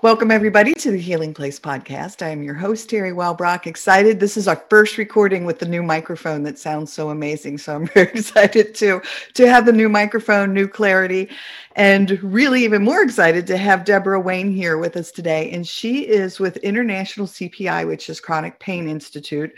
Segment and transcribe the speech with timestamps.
[0.00, 2.24] Welcome, everybody, to the Healing Place podcast.
[2.24, 3.66] I am your host, Teri Wellbrock.
[3.66, 4.20] Excited.
[4.20, 7.58] This is our first recording with the new microphone that sounds so amazing.
[7.58, 9.02] So I'm very excited to,
[9.34, 11.28] to have the new microphone, new clarity,
[11.74, 15.50] and really even more excited to have Debora Wayne here with us today.
[15.50, 19.52] And she is with International CPI, which is Chronic Pain Institute,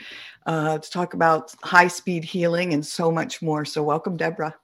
[0.47, 3.67] uh, to talk about high speed healing and so much more.
[3.67, 4.55] So, welcome, Debora.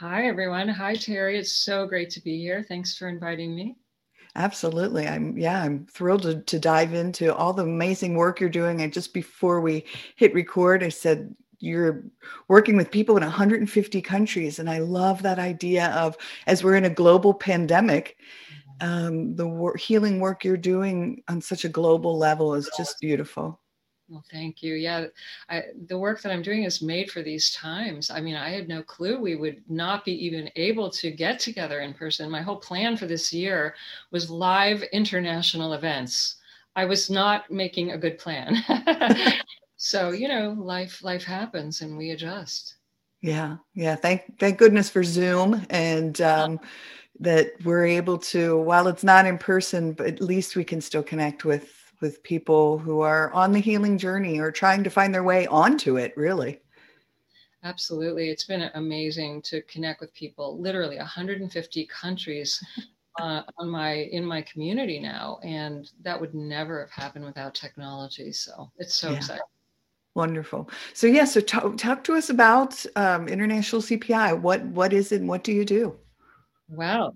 [0.00, 0.68] Hi, everyone.
[0.68, 1.38] Hi, Teri.
[1.38, 2.64] It's so great to be here.
[2.68, 3.76] Thanks for inviting me.
[4.34, 5.06] Absolutely.
[5.06, 8.80] I'm yeah, I'm thrilled to, to dive into all the amazing work you're doing.
[8.80, 9.84] And just before we
[10.16, 12.02] hit record, I said you're
[12.48, 14.58] working with people in 150 countries.
[14.58, 16.16] And I love that idea of
[16.46, 18.16] as we're in a global pandemic,
[18.80, 18.88] mm-hmm.
[18.88, 23.60] um, the wor- healing work you're doing on such a global level is just beautiful.
[24.12, 24.74] Well, thank you.
[24.74, 25.06] Yeah,
[25.48, 28.10] I, the work that I'm doing is made for these times.
[28.10, 31.80] I mean, I had no clue we would not be even able to get together
[31.80, 32.30] in person.
[32.30, 33.74] My whole plan for this year
[34.10, 36.36] was live international events.
[36.76, 38.62] I was not making a good plan.
[39.78, 42.74] so, you know, life life happens and we adjust.
[43.22, 43.96] Yeah, yeah.
[43.96, 46.60] Thank thank goodness for Zoom and um,
[47.18, 48.58] that we're able to.
[48.58, 52.76] While it's not in person, but at least we can still connect with with people
[52.76, 56.60] who are on the healing journey or trying to find their way onto it, really.
[57.64, 58.28] Absolutely.
[58.28, 62.62] It's been amazing to connect with people, literally 150 countries
[63.20, 68.32] uh, on my in my community now and that would never have happened without technology
[68.32, 69.16] so it's so yeah.
[69.16, 69.42] exciting
[70.14, 75.12] wonderful so yeah so talk, talk to us about um, international cpi what what is
[75.12, 75.94] it and what do you do
[76.68, 77.12] wow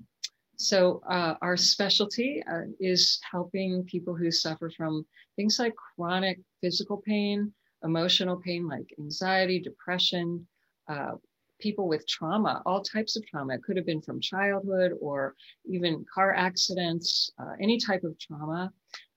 [0.56, 5.04] so, uh, our specialty uh, is helping people who suffer from
[5.36, 7.52] things like chronic physical pain,
[7.84, 10.46] emotional pain like anxiety, depression,
[10.88, 11.12] uh,
[11.60, 13.54] people with trauma, all types of trauma.
[13.54, 15.34] It could have been from childhood or
[15.66, 18.72] even car accidents, uh, any type of trauma.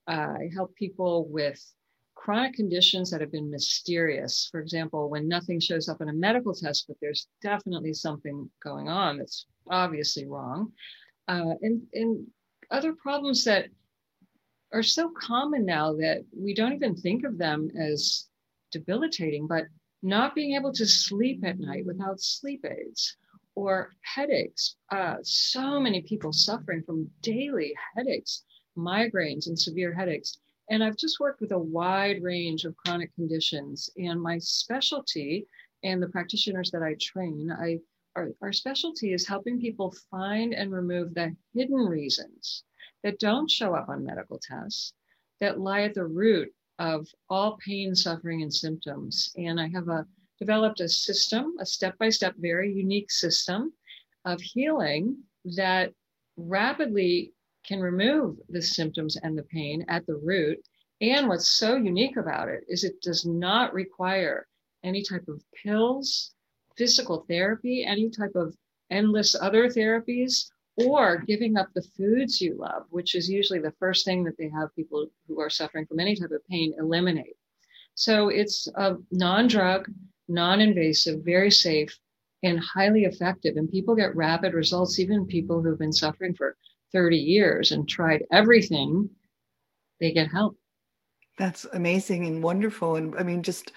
[0.07, 1.59] Uh, I help people with
[2.15, 4.49] chronic conditions that have been mysterious.
[4.51, 8.89] For example, when nothing shows up in a medical test, but there's definitely something going
[8.89, 10.73] on that's obviously wrong
[11.29, 12.25] uh, and, and
[12.71, 13.67] other problems that
[14.73, 18.27] are so common now that we don't even think of them as
[18.71, 19.65] debilitating, but
[20.01, 23.15] not being able to sleep at night without sleep aids
[23.55, 24.75] or headaches.
[24.91, 28.43] Uh, so many people suffering from daily headaches,
[28.77, 30.39] migraines, and severe headaches.
[30.71, 33.89] And I've just worked with a wide range of chronic conditions.
[33.97, 35.45] And my specialty
[35.83, 37.79] and the practitioners that I train, I
[38.15, 42.63] our, our specialty is helping people find and remove the hidden reasons
[43.03, 44.93] that don't show up on medical tests
[45.39, 49.31] that lie at the root of all pain, suffering, and symptoms.
[49.37, 50.05] And I have a,
[50.39, 53.73] developed a system, a step by step, very unique system
[54.25, 55.17] of healing
[55.55, 55.93] that
[56.37, 57.33] rapidly
[57.65, 60.59] can remove the symptoms and the pain at the root.
[61.01, 64.47] And what's so unique about it is it does not require
[64.83, 66.33] any type of pills,
[66.79, 68.55] physical therapy, any type of
[68.89, 70.45] endless other therapies,
[70.77, 74.49] or giving up the foods you love, which is usually the first thing that they
[74.49, 77.35] have people who are suffering from any type of pain eliminate.
[77.95, 79.91] So it's a non drug,
[80.29, 81.95] non invasive, very safe,
[82.43, 83.57] and highly effective.
[83.57, 86.55] And people get rapid results, even people who've been suffering for
[86.93, 89.09] 30 years and tried everything,
[89.99, 90.57] they get help.
[91.37, 92.95] That's amazing and wonderful.
[92.95, 93.73] And I mean, just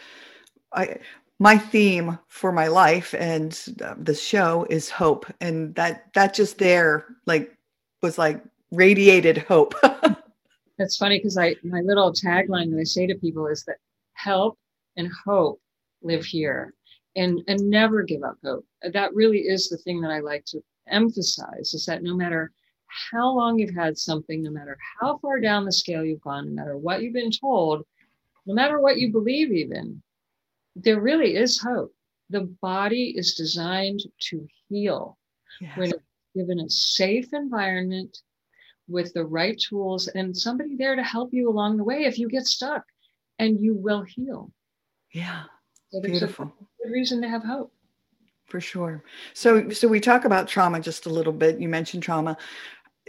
[0.73, 0.99] I
[1.43, 3.51] my theme for my life and
[3.99, 5.27] the show is hope.
[5.41, 7.53] And that that just there like
[8.01, 8.41] was like
[8.71, 9.75] radiated hope.
[10.79, 13.79] That's funny because i my little tagline that i say to people is that
[14.15, 14.57] help
[14.97, 15.61] and hope
[16.03, 16.75] live here
[17.17, 18.65] and and never give up hope.
[18.93, 22.53] That really is the thing that i like to emphasize is that no matter
[22.87, 26.55] how long you've had something no matter how far down the scale you've gone no
[26.55, 27.85] matter what you've been told
[28.47, 30.03] no matter what you believe even
[30.77, 31.95] there really is hope.
[32.31, 35.19] The body is designed to heal
[35.61, 35.77] yes.
[35.77, 36.03] when it's
[36.35, 38.17] given a safe environment
[38.89, 42.29] with the right tools and somebody there to help you along the way if you
[42.29, 42.85] get stuck
[43.39, 44.53] and you will heal.
[45.13, 45.45] Yeah.
[45.91, 46.53] So Beautiful.
[46.83, 47.73] Good reason to have hope.
[48.47, 49.03] For sure.
[49.35, 51.59] So so we talk about trauma just a little bit.
[51.59, 52.37] You mentioned trauma.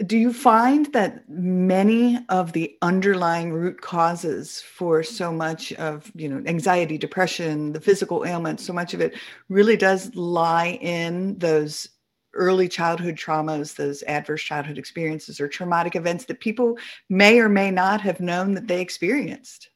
[0.04, 6.28] Do you find that many of the underlying root causes for so much of, you
[6.28, 9.14] know, anxiety, depression, the physical ailments, so much of it
[9.48, 11.88] really does lie in those
[12.34, 16.76] early childhood traumas, those adverse childhood experiences or traumatic events that people
[17.08, 19.70] may or may not have known that they experienced?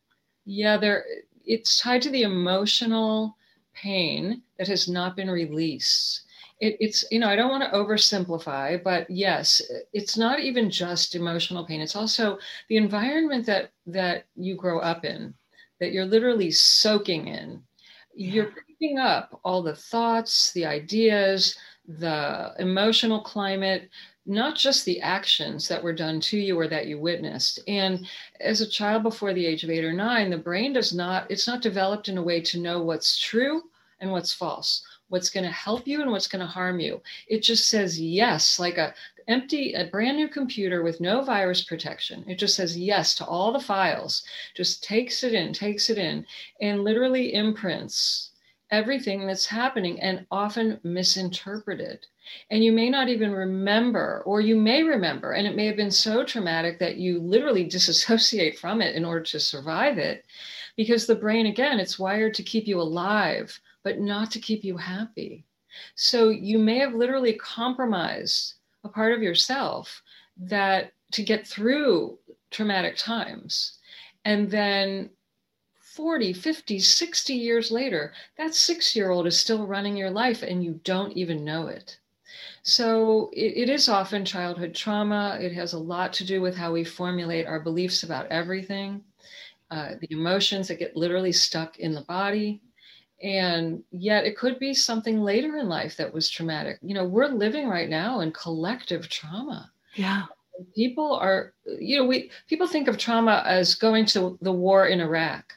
[0.44, 1.05] Yeah, there
[1.44, 3.37] it's tied to the emotional
[3.73, 6.23] pain that has not been released.
[6.61, 9.63] It, it's you know i don't want to oversimplify but yes
[9.93, 12.39] it's not even just emotional pain it's also
[12.69, 15.35] the environment that that you grow up in
[15.79, 17.63] that you're literally soaking in
[18.15, 18.33] yeah.
[18.33, 21.57] you're picking up all the thoughts the ideas
[21.87, 23.89] the emotional climate
[24.29, 27.61] not just the actions that were done to you or that you witnessed.
[27.67, 28.07] And
[28.41, 31.47] as a child before the age of eight or nine, the brain does not, it's
[31.47, 33.63] not developed in a way to know what's true
[34.01, 37.01] and what's false, what's going to help you and what's going to harm you.
[37.27, 38.95] It just says yes, like a
[39.27, 42.25] empty, a brand new computer with no virus protection.
[42.27, 44.25] It just says yes to all the files,
[44.55, 46.25] just takes it in, takes it in,
[46.61, 48.31] and literally imprints
[48.71, 52.07] everything that's happening and often misinterpreted.
[52.51, 55.91] And you may not even remember, or you may remember, and it may have been
[55.91, 60.25] so traumatic that you literally disassociate from it in order to survive it.
[60.77, 64.76] Because the brain, again, it's wired to keep you alive, but not to keep you
[64.76, 65.46] happy.
[65.94, 70.02] So you may have literally compromised a part of yourself
[70.37, 72.19] that to get through
[72.50, 73.79] traumatic times.
[74.26, 75.08] And then
[75.81, 80.62] 40, 50, 60 years later, that six year old is still running your life and
[80.62, 81.99] you don't even know it.
[82.62, 85.38] So it, it is often childhood trauma.
[85.40, 89.02] It has a lot to do with how we formulate our beliefs about everything,
[89.70, 92.61] uh, the emotions that get literally stuck in the body.
[93.23, 96.79] And yet it could be something later in life that was traumatic.
[96.82, 99.70] You know, we're living right now in collective trauma.
[99.94, 100.26] Yeah
[100.75, 105.00] people are you know we people think of trauma as going to the war in
[105.00, 105.55] iraq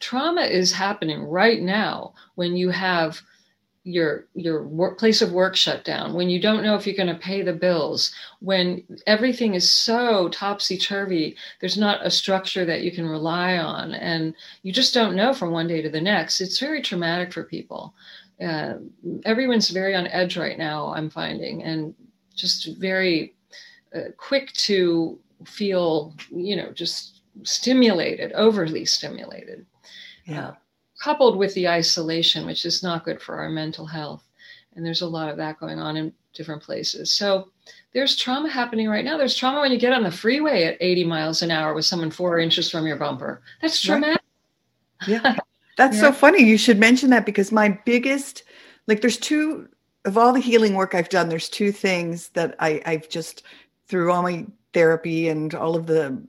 [0.00, 3.20] trauma is happening right now when you have
[3.84, 7.08] your your work, place of work shut down when you don't know if you're going
[7.08, 12.82] to pay the bills when everything is so topsy turvy there's not a structure that
[12.82, 16.40] you can rely on and you just don't know from one day to the next.
[16.40, 17.94] It's very traumatic for people.
[18.42, 18.74] Uh,
[19.24, 21.94] everyone's very on edge right now i'm finding and
[22.34, 23.34] just very
[23.94, 29.66] uh, quick to feel you know just stimulated overly stimulated.
[30.24, 30.48] Yeah.
[30.48, 30.54] Uh,
[31.00, 34.24] coupled with the isolation, which is not good for our mental health.
[34.76, 37.12] And there's a lot of that going on in different places.
[37.12, 37.48] So
[37.92, 39.16] there's trauma happening right now.
[39.16, 42.10] There's trauma when you get on the freeway at 80 miles an hour with someone
[42.10, 43.42] four inches from your bumper.
[43.62, 44.22] That's traumatic.
[45.02, 45.08] Right.
[45.08, 45.36] Yeah.
[45.76, 46.02] That's yeah.
[46.02, 46.44] so funny.
[46.44, 48.44] You should mention that because my biggest,
[48.86, 49.68] like, there's two
[50.04, 53.42] of all the healing work I've done, there's two things that I, I've just,
[53.86, 56.22] through all my therapy and all of the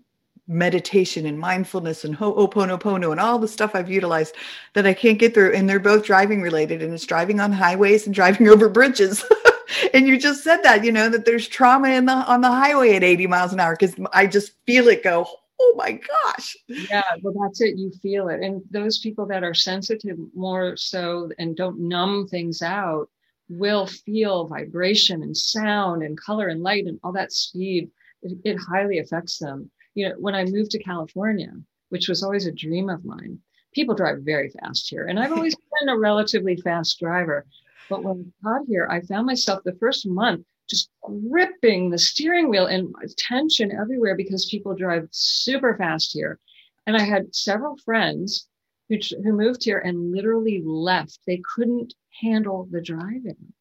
[0.51, 4.35] meditation and mindfulness and ho'oponopono and all the stuff I've utilized
[4.73, 5.53] that I can't get through.
[5.53, 9.23] And they're both driving related and it's driving on highways and driving over bridges.
[9.93, 12.95] and you just said that, you know, that there's trauma in the on the highway
[12.95, 15.25] at 80 miles an hour because I just feel it go,
[15.59, 16.57] oh my gosh.
[16.67, 17.77] Yeah, well that's it.
[17.77, 18.41] You feel it.
[18.41, 23.09] And those people that are sensitive more so and don't numb things out
[23.47, 27.89] will feel vibration and sound and color and light and all that speed.
[28.21, 31.51] It, it highly affects them you know, when I moved to California,
[31.89, 33.39] which was always a dream of mine,
[33.73, 35.05] people drive very fast here.
[35.05, 37.45] And I've always been a relatively fast driver.
[37.89, 42.49] But when I got here, I found myself the first month just gripping the steering
[42.49, 46.39] wheel and tension everywhere because people drive super fast here.
[46.87, 48.47] And I had several friends
[48.87, 51.19] who, who moved here and literally left.
[51.27, 53.53] They couldn't handle the driving.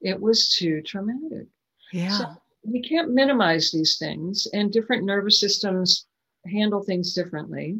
[0.00, 1.48] It was too traumatic.
[1.92, 2.10] Yeah.
[2.10, 2.26] So
[2.66, 6.06] we can't minimize these things, and different nervous systems
[6.46, 7.78] handle things differently.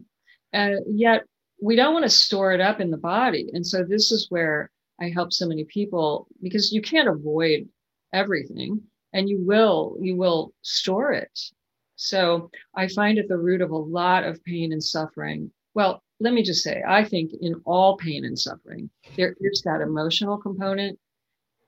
[0.52, 1.24] Uh, yet
[1.60, 3.50] we don't want to store it up in the body.
[3.52, 7.68] And so this is where I help so many people because you can't avoid
[8.12, 8.80] everything
[9.12, 11.38] and you will you will store it.
[11.96, 15.50] So I find at the root of a lot of pain and suffering.
[15.74, 19.80] Well, let me just say, I think in all pain and suffering, there is that
[19.80, 20.98] emotional component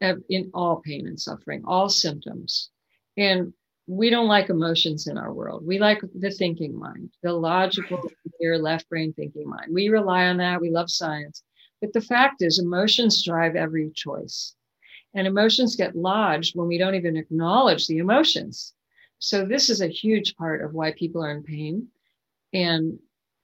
[0.00, 2.70] in all pain and suffering, all symptoms.
[3.18, 3.52] And
[3.88, 5.66] we don't like emotions in our world.
[5.66, 8.00] We like the thinking mind, the logical,
[8.36, 9.72] clear left brain thinking mind.
[9.72, 10.60] We rely on that.
[10.60, 11.42] We love science.
[11.80, 14.54] But the fact is, emotions drive every choice.
[15.14, 18.74] And emotions get lodged when we don't even acknowledge the emotions.
[19.18, 21.88] So, this is a huge part of why people are in pain.
[22.52, 22.98] And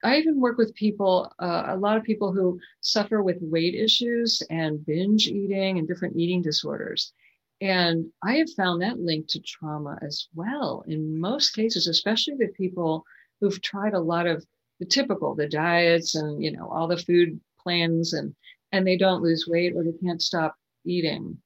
[0.05, 4.43] I even work with people, uh, a lot of people who suffer with weight issues
[4.51, 7.13] and binge eating and different eating disorders.
[7.61, 12.55] And I have found that linked to trauma as well in most cases, especially with
[12.55, 13.05] people
[13.41, 14.45] who've tried a lot of
[14.81, 18.35] the typical, the diets and, you know, all the food plans and,
[18.73, 21.39] and they don't lose weight or they can't stop eating.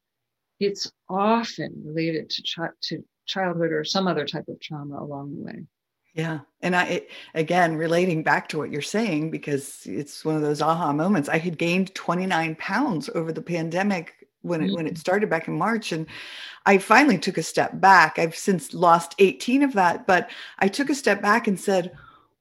[0.61, 5.67] It's often related to, to childhood or some other type of trauma along the way.
[6.15, 6.41] Yeah.
[6.63, 10.61] And I, it, again, relating back to what you're saying, because it's one of those
[10.61, 14.77] aha moments, I had gained 29 pounds over the pandemic when it, mm-hmm.
[14.77, 15.93] when it started back in March.
[15.93, 16.07] And
[16.67, 18.19] I finally took a step back.
[18.19, 21.93] I've since lost 18 of that, but I took a step back and said,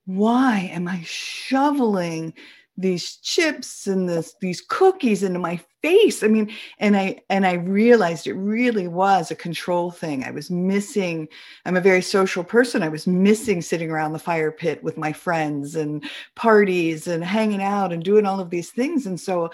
[0.05, 2.33] why am I shoveling
[2.77, 7.53] these chips and this these cookies into my face i mean and i and i
[7.53, 11.27] realized it really was a control thing i was missing
[11.65, 15.11] i'm a very social person i was missing sitting around the fire pit with my
[15.11, 16.03] friends and
[16.35, 19.49] parties and hanging out and doing all of these things and so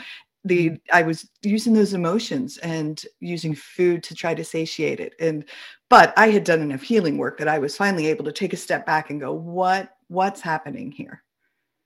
[0.46, 5.46] the i was using those emotions and using food to try to satiate it and
[5.90, 8.58] but i had done enough healing work that i was finally able to take a
[8.58, 11.24] step back and go what what's happening here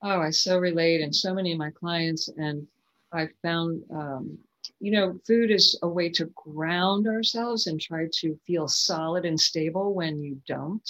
[0.02, 2.66] Oh, I so relate, and so many of my clients, and
[3.12, 4.38] I found, um,
[4.80, 9.38] you know, food is a way to ground ourselves and try to feel solid and
[9.38, 10.88] stable when you don't.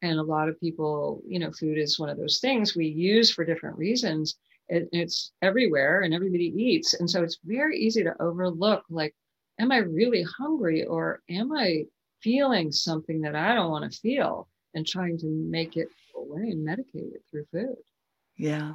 [0.00, 3.30] And a lot of people, you know, food is one of those things we use
[3.30, 4.36] for different reasons.
[4.74, 8.84] It, it's everywhere, and everybody eats, and so it's very easy to overlook.
[8.88, 9.14] Like,
[9.60, 11.84] am I really hungry, or am I
[12.22, 16.66] feeling something that I don't want to feel, and trying to make it away and
[16.66, 17.76] medicate it through food.
[18.36, 18.72] Yeah,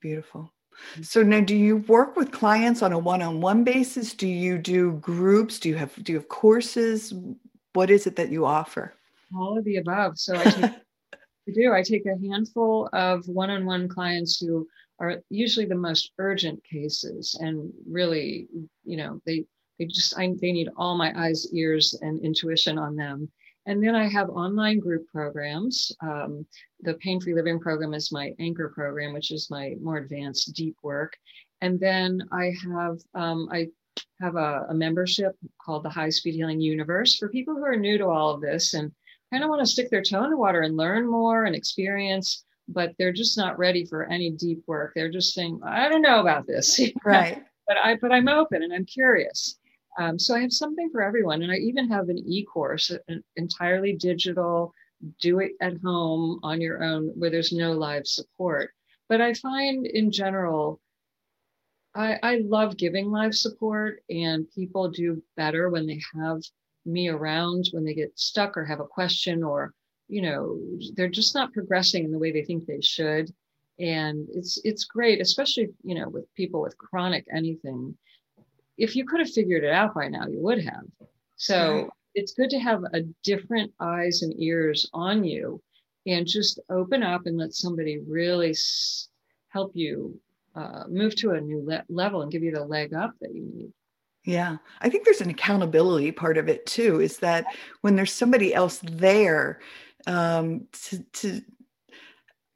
[0.00, 0.52] beautiful.
[0.96, 1.04] Mm.
[1.04, 4.14] So now do you work with clients on a one-on-one basis?
[4.14, 5.58] Do you do groups?
[5.58, 7.12] Do you have do you have courses?
[7.72, 8.94] What is it that you offer?
[9.34, 10.18] All of the above.
[10.18, 10.64] So I, take,
[11.14, 11.72] I do.
[11.72, 14.66] I take a handful of one-on-one clients who
[15.00, 18.48] are usually the most urgent cases and really,
[18.84, 19.44] you know, they
[19.78, 23.30] they just I, they need all my eyes, ears, and intuition on them.
[23.66, 25.90] And then I have online group programs.
[26.02, 26.46] Um,
[26.80, 30.76] the Pain Free Living program is my anchor program, which is my more advanced deep
[30.82, 31.16] work.
[31.62, 33.68] And then I have um, I
[34.20, 37.98] have a, a, membership called the High Speed Healing Universe for people who are new
[37.98, 38.92] to all of this and
[39.32, 42.44] kind of want to stick their toe in the water and learn more and experience,
[42.72, 44.92] but they're just not ready for any deep work.
[44.94, 46.80] They're just saying, I don't know about this.
[47.04, 47.42] Right.
[47.66, 49.58] but I but I'm open and I'm curious.
[49.98, 51.42] Um, so I have something for everyone.
[51.42, 54.72] And I even have an e course, an entirely digital,
[55.20, 58.70] do it at home on your own, where there's no live support.
[59.08, 60.80] But I find in general,
[61.94, 66.42] I, I love giving live support, and people do better when they have
[66.86, 69.74] me around when they get stuck or have a question or
[70.10, 70.58] you know
[70.94, 73.32] they're just not progressing in the way they think they should
[73.78, 77.96] and it's it's great especially you know with people with chronic anything
[78.80, 80.84] if you could have figured it out by now, you would have.
[81.36, 81.90] So right.
[82.14, 85.62] it's good to have a different eyes and ears on you
[86.06, 89.08] and just open up and let somebody really s-
[89.48, 90.18] help you
[90.54, 93.42] uh, move to a new le- level and give you the leg up that you
[93.42, 93.70] need.
[94.24, 97.00] Yeah, I think there's an accountability part of it too.
[97.00, 97.44] Is that
[97.82, 99.60] when there's somebody else there
[100.06, 101.42] um, to, to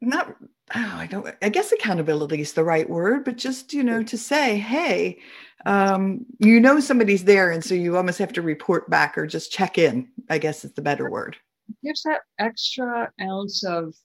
[0.01, 0.35] not
[0.73, 4.17] oh, I don't I guess accountability is the right word, but just you know to
[4.17, 5.19] say, hey,
[5.65, 9.51] um, you know somebody's there, and so you almost have to report back or just
[9.51, 10.09] check in.
[10.29, 11.37] I guess is the better word.
[11.83, 13.95] gives that extra ounce of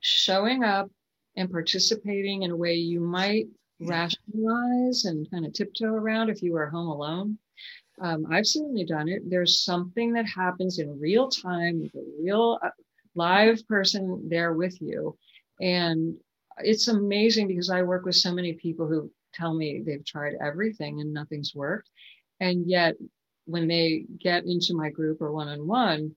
[0.00, 0.90] showing up
[1.36, 3.46] and participating in a way you might
[3.80, 7.38] rationalize and kind of tiptoe around if you were home alone.
[8.00, 9.28] Um, I've certainly done it.
[9.28, 12.70] There's something that happens in real time with a real uh,
[13.14, 15.16] live person there with you.
[15.60, 16.16] And
[16.58, 21.00] it's amazing because I work with so many people who tell me they've tried everything
[21.00, 21.90] and nothing's worked.
[22.40, 22.94] And yet,
[23.46, 26.14] when they get into my group or one on one,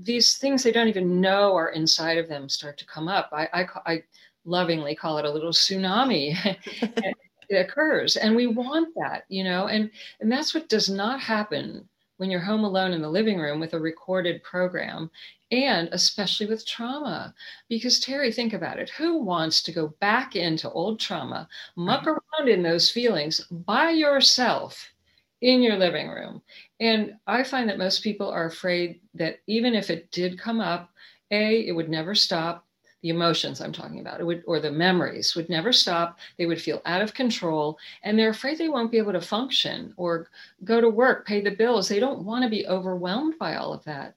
[0.00, 3.30] these things they don't even know are inside of them start to come up.
[3.32, 4.02] I, I, I
[4.44, 6.36] lovingly call it a little tsunami.
[7.48, 9.90] it occurs, and we want that, you know, and
[10.20, 11.88] and that's what does not happen
[12.18, 15.10] when you're home alone in the living room with a recorded program
[15.50, 17.34] and especially with trauma.
[17.68, 22.10] Because, Teri, think about it who wants to go back into old trauma, muck mm-hmm.
[22.10, 24.92] around in those feelings by yourself
[25.40, 26.42] in your living room?
[26.80, 30.90] And I find that most people are afraid that even if it did come up,
[31.30, 32.66] A, it would never stop.
[33.02, 36.18] The emotions I'm talking about, would, or the memories would never stop.
[36.36, 39.94] They would feel out of control and they're afraid they won't be able to function
[39.96, 40.28] or
[40.64, 41.88] go to work, pay the bills.
[41.88, 44.14] They don't want to be overwhelmed by all of that.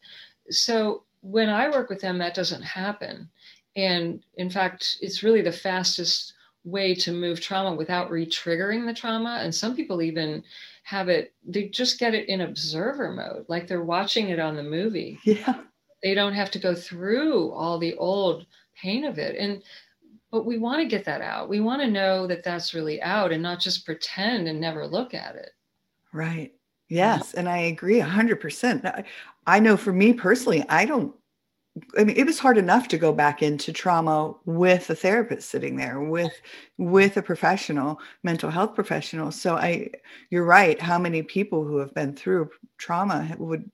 [0.50, 3.30] So when I work with them, that doesn't happen.
[3.76, 6.34] And in fact, it's really the fastest
[6.64, 9.40] way to move trauma without re-triggering the trauma.
[9.42, 10.44] And some people even
[10.84, 14.64] have it, they just get it in observer mode, like they're watching it on the
[14.64, 15.20] movie.
[15.24, 15.62] Yeah.
[16.04, 18.48] They don't have to go through all the old
[18.82, 19.36] pain of it.
[19.38, 19.64] And
[20.32, 21.50] but we want to get that out.
[21.50, 25.14] We want to know that that's really out and not just pretend and never look
[25.14, 25.50] at it.
[26.14, 26.54] Right.
[26.88, 27.34] Yes.
[27.34, 29.06] And I agree 100%.
[29.46, 31.14] I know for me personally, I don't
[31.98, 35.78] I mean, it was hard enough to go back into trauma with a therapist sitting
[35.78, 36.34] there, with
[36.78, 39.32] with a professional, mental health professional.
[39.32, 39.90] So I,
[40.30, 40.82] you're right.
[40.82, 43.72] How many people who have been through trauma would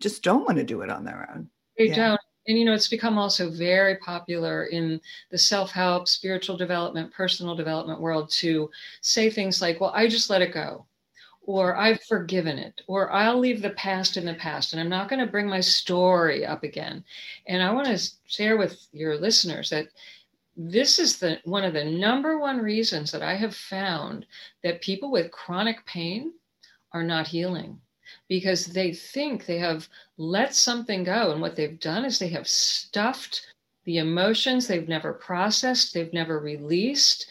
[0.00, 1.50] just don't want to do it on their own?
[1.76, 1.94] They yeah.
[1.94, 2.20] don't.
[2.46, 8.00] And you know, it's become also very popular in the self-help, spiritual development, personal development
[8.00, 8.70] world to
[9.00, 10.86] say things like, "Well, I just let it go."
[11.46, 15.08] or I've forgiven it, or I'll leave the past in the past, and I'm not
[15.08, 17.04] going to bring my story up again.
[17.46, 19.88] And I want to share with your listeners that
[20.56, 24.26] this is the one of the number one reasons that I have found
[24.62, 26.32] that people with chronic pain
[26.92, 27.80] are not healing
[28.28, 32.48] because they think they have let something go, and what they've done is they have
[32.48, 33.46] stuffed
[33.84, 37.26] the emotions they've never processed, they've never released,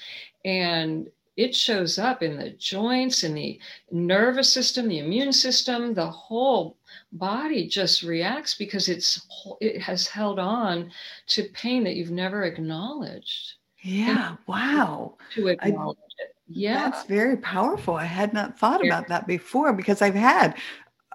[0.46, 3.60] and it shows up in the joints, in the
[3.92, 6.78] nervous system, the immune system, the whole
[7.14, 9.26] body just reacts because it's
[9.60, 10.92] it has held on
[11.28, 13.54] to pain that you've never acknowledged.
[13.82, 15.16] Yeah, and wow.
[15.34, 16.36] To acknowledge I, it.
[16.48, 16.90] Yeah.
[16.90, 17.96] That's very powerful.
[17.96, 20.56] I had not thought about that before because I've had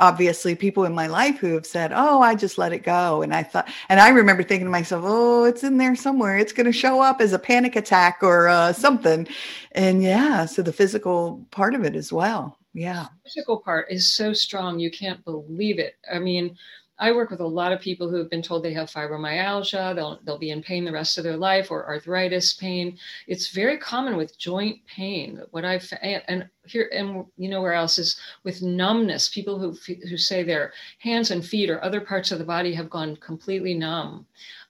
[0.01, 3.35] obviously people in my life who have said, "Oh, I just let it go," and
[3.35, 6.39] I thought, and I remember thinking to myself, "Oh, it's in there somewhere.
[6.39, 9.27] It's going to show up as a panic attack or uh, something,"
[9.73, 12.59] and yeah, so the physical part of it as well.
[12.75, 15.97] Yeah, the physical part is so strong you can't believe it.
[16.13, 16.57] I mean,
[16.99, 20.19] I work with a lot of people who have been told they have fibromyalgia, they'll,
[20.25, 22.99] they'll be in pain the rest of their life, or arthritis pain.
[23.27, 25.41] It's very common with joint pain.
[25.53, 29.29] What I've and here and you know where else is with numbness.
[29.29, 29.77] People who
[30.09, 33.75] who say their hands and feet or other parts of the body have gone completely
[33.75, 34.27] numb.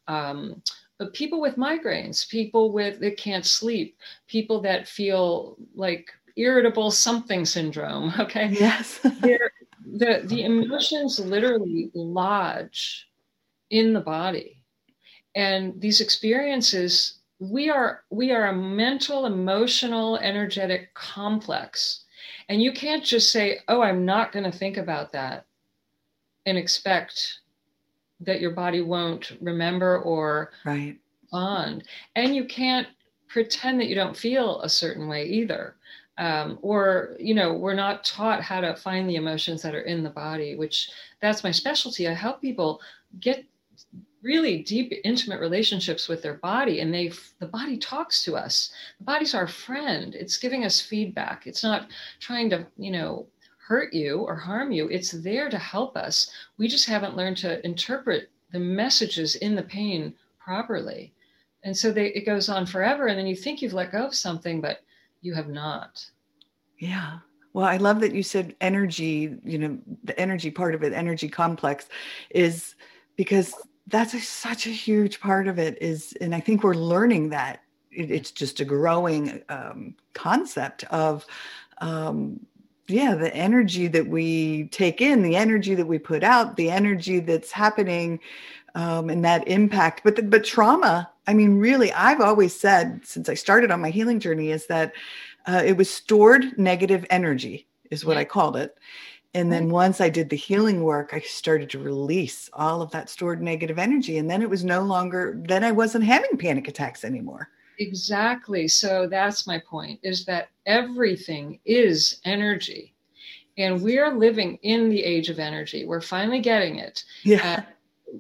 [0.07, 0.62] Um,
[0.99, 7.45] but people with migraines, people with that can't sleep, people that feel like irritable something
[7.45, 8.12] syndrome.
[8.21, 8.49] Okay.
[8.49, 9.01] Yes
[9.96, 13.09] the the emotions literally lodge
[13.70, 14.62] in the body.
[15.35, 22.05] And these experiences we are we are a mental emotional energetic complex.
[22.48, 25.46] And you can't just say oh i'm not going to think about that
[26.46, 27.40] and expect
[28.20, 30.98] that your body won't remember or right.
[31.31, 31.85] bond.
[32.16, 32.88] And you can't
[33.29, 35.77] pretend that you don't feel a certain way either
[36.19, 40.03] um, or you know we're not taught how to find the emotions that are in
[40.03, 42.07] the body which that's my specialty.
[42.09, 42.81] I help people
[43.21, 43.45] get
[44.23, 48.73] really deep intimate relationships with their body and they the body talks to us.
[48.99, 50.15] The body's our friend.
[50.15, 51.47] It's giving us feedback.
[51.47, 51.89] It's not
[52.21, 53.27] trying to you know
[53.67, 54.89] hurt you or harm you.
[54.89, 56.31] It's there to help us.
[56.57, 61.13] We just haven't learned to interpret the messages in the pain properly.
[61.65, 64.15] And so they, it goes on forever and then you think you've let go of
[64.15, 64.81] something but
[65.21, 66.05] you have not.
[66.79, 67.19] Yeah.
[67.53, 71.29] Well, I love that you said energy, you know, the energy part of it, energy
[71.29, 71.89] complex
[72.31, 72.77] is
[73.17, 73.55] because
[73.89, 77.63] that's a, such a huge part of it is, and I think we're learning that
[77.91, 81.27] it, it's just a growing um, concept of,
[81.79, 82.39] um,
[82.87, 87.21] yeah, the energy that we take in, the energy that we put out, the energy
[87.21, 88.21] that's happening,
[88.79, 90.01] um, and that impact.
[90.05, 93.91] But the, but trauma I mean, really, I've always said since I started on my
[93.91, 94.95] healing journey is that
[95.47, 98.21] uh, it was stored negative energy, is what yeah.
[98.21, 98.79] I called it.
[99.35, 103.11] And then once I did the healing work, I started to release all of that
[103.11, 104.17] stored negative energy.
[104.17, 107.51] And then it was no longer, then I wasn't having panic attacks anymore.
[107.79, 108.67] Exactly.
[108.67, 112.95] So that's my point is that everything is energy.
[113.59, 115.85] And we're living in the age of energy.
[115.85, 117.05] We're finally getting it.
[117.23, 117.57] Yeah.
[117.59, 117.73] Uh,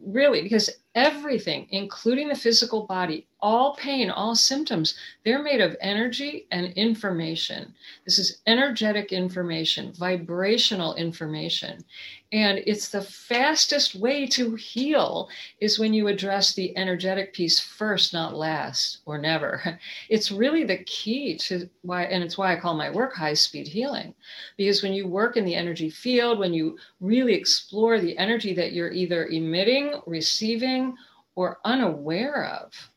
[0.06, 6.46] really, because everything, including the physical body, all pain, all symptoms, they're made of energy
[6.50, 7.72] and information.
[8.04, 11.84] This is energetic information, vibrational information.
[12.32, 15.28] And it's the fastest way to heal
[15.60, 19.78] is when you address the energetic piece first, not last or never.
[20.08, 23.68] It's really the key to why, and it's why I call my work high speed
[23.68, 24.14] healing.
[24.56, 28.72] Because when you work in the energy field, when you really explore the energy that
[28.72, 30.96] you're either emitting, receiving,
[31.34, 32.90] or unaware of,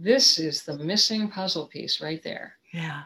[0.00, 2.54] this is the missing puzzle piece right there.
[2.72, 3.02] Yeah.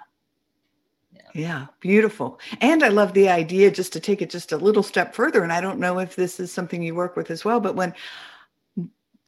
[1.35, 2.39] Yeah, beautiful.
[2.61, 5.43] And I love the idea just to take it just a little step further.
[5.43, 7.93] And I don't know if this is something you work with as well, but when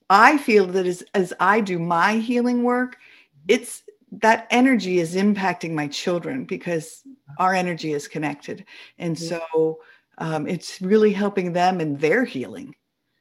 [0.09, 3.47] I feel that as, as I do my healing work, mm-hmm.
[3.49, 7.45] it's that energy is impacting my children because uh-huh.
[7.45, 8.65] our energy is connected.
[8.99, 9.41] And mm-hmm.
[9.57, 9.81] so
[10.19, 12.77] um, it's really helping them in their healing.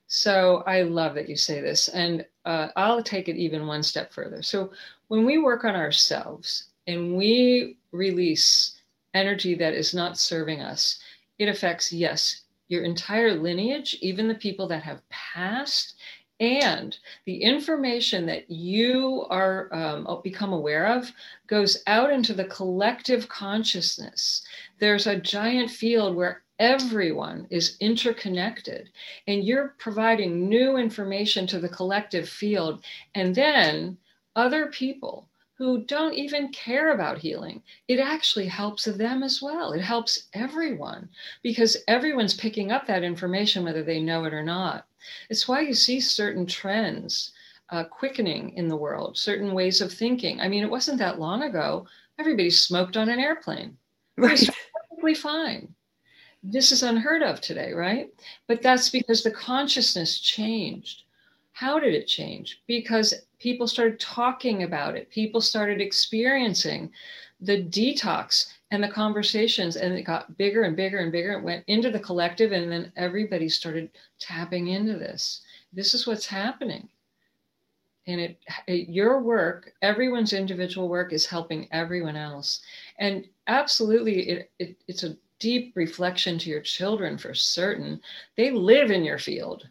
[0.08, 1.88] So I love that you say this.
[1.90, 4.42] And uh, I'll take it even one step further.
[4.44, 4.72] So
[5.08, 8.80] when we work on ourselves and we release
[9.14, 11.00] energy that is not serving us,
[11.40, 15.96] it affects, yes, your entire lineage, even the people that have passed,
[16.40, 21.12] and the information that you are um, become aware of
[21.48, 24.46] goes out into the collective consciousness.
[24.80, 28.90] There's a giant field where everyone is interconnected
[29.28, 33.98] and you're providing new information to the collective field and then
[34.36, 39.72] other people who don't even care about healing, it actually helps them as well.
[39.72, 41.10] It helps everyone
[41.44, 44.86] because everyone's picking up that information, whether they know it or not.
[45.30, 47.32] It's why you see certain trends
[47.70, 50.42] uh, quickening in the world, certain ways of thinking.
[50.42, 51.88] I mean, it wasn't that long ago,
[52.20, 53.78] everybody smoked on an airplane.
[54.18, 54.42] Right.
[54.42, 54.56] It was
[54.90, 55.75] perfectly fine.
[56.48, 58.14] This is unheard of today, right?
[58.48, 61.04] But that's because the consciousness changed.
[61.54, 62.62] How did it change?
[62.68, 65.10] Because people started talking about it.
[65.10, 66.92] People started experiencing
[67.42, 71.34] the detox and the conversations, and it got bigger and bigger and bigger.
[71.34, 75.42] It went into the collective, and then everybody started tapping into this.
[75.74, 76.88] This is what's happening.
[78.06, 82.62] And it, it, your work, everyone's individual work is helping everyone else.
[83.00, 88.02] And absolutely, it, it, it's a deep reflection to your children for certain.
[88.38, 89.68] They live in your field.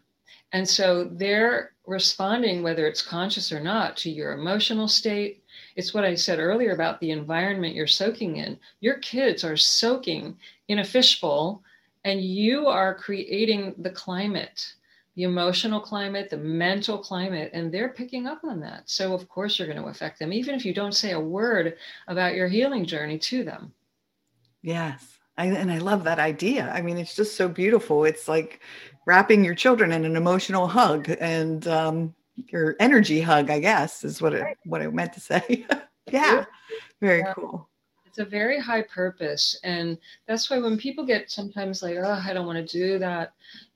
[0.53, 5.43] And so they're responding, whether it's conscious or not, to your emotional state.
[5.75, 8.57] It's what I said earlier about the environment you're soaking in.
[8.79, 11.61] Your kids are soaking in a fishbowl,
[12.05, 14.75] and you are creating the climate,
[15.15, 18.89] the emotional climate, the mental climate, and they're picking up on that.
[18.89, 21.75] So, of course, you're going to affect them, even if you don't say a word
[22.07, 23.73] about your healing journey to them.
[24.61, 25.14] Yes.
[25.37, 26.71] I, and I love that idea.
[26.73, 28.05] I mean, it's just so beautiful.
[28.05, 28.61] It's like
[29.05, 32.15] wrapping your children in an emotional hug and um,
[32.49, 35.65] your energy hug, I guess, is what it, what I meant to say.
[36.11, 36.45] yeah,
[37.01, 37.33] very yeah.
[37.33, 37.67] cool.
[38.05, 42.31] It's a very high purpose, and that's why when people get sometimes like, "Oh, I
[42.31, 43.33] don't want to do that,"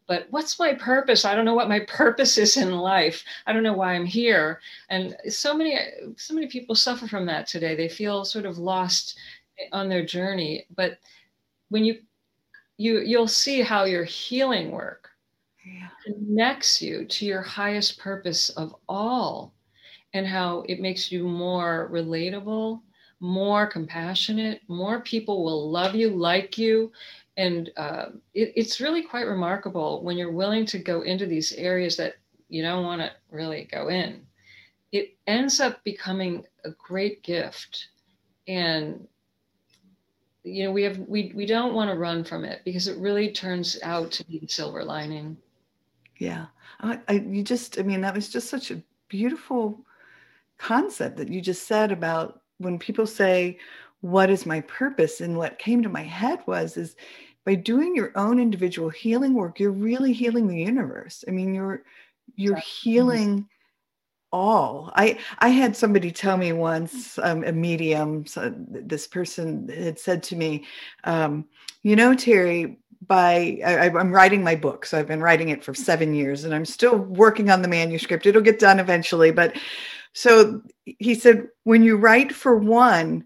[0.08, 1.26] but what's my purpose?
[1.26, 3.24] I don't know what my purpose is in life.
[3.45, 4.62] I don't know why I'm here.
[4.89, 5.78] And so many,
[6.15, 7.76] so many people suffer from that today.
[7.76, 9.19] They feel sort of lost
[9.72, 10.98] on their journey, but
[11.69, 11.99] when you
[12.77, 15.10] you you'll see how your healing work
[15.65, 15.89] yeah.
[16.05, 19.53] connects you to your highest purpose of all
[20.13, 22.82] and how it makes you more relatable
[23.19, 26.91] more compassionate more people will love you like you
[27.38, 31.95] and uh, it, it's really quite remarkable when you're willing to go into these areas
[31.97, 32.15] that
[32.49, 34.21] you don't want to really go in
[34.91, 37.89] it ends up becoming a great gift
[38.47, 39.08] and
[40.43, 43.32] you know we have we we don't want to run from it because it really
[43.32, 45.38] turns out to be the silver lining.
[46.17, 46.47] Yeah.
[46.82, 49.86] I, I, you just i mean that was just such a beautiful
[50.58, 53.58] concept that you just said about when people say
[54.02, 55.19] what is my purpose?
[55.19, 56.95] And what came to my head was is
[57.43, 61.23] by doing your own individual healing work you're really healing the universe.
[61.28, 61.84] I mean you're
[62.36, 62.89] you're mm-hmm.
[62.89, 63.49] healing
[64.32, 64.92] all.
[64.96, 70.24] I i had somebody tell me once um, a medium so this person had said
[70.24, 70.65] to me
[71.04, 71.46] um,
[71.84, 75.74] you know teri by I, i'm writing my book so i've been writing it for
[75.89, 78.26] seven years and i'm still working on the manuscript.
[78.26, 79.56] It'll get done eventually but
[80.13, 83.26] so he said when you write for one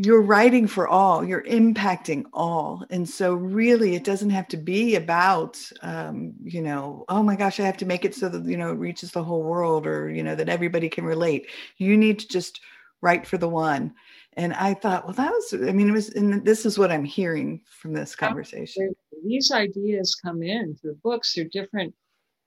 [0.00, 4.94] you're writing for all you're impacting all and so really it doesn't have to be
[4.94, 8.56] about um, you know oh my gosh i have to make it so that you
[8.56, 11.48] know it reaches the whole world or you know that everybody can relate.
[11.78, 12.60] You need to just
[13.02, 13.92] write for the one.
[14.34, 17.04] And i thought well that was i mean it was and this is what i'm
[17.04, 18.94] hearing from this conversation.
[19.24, 21.92] These ideas come in through books through different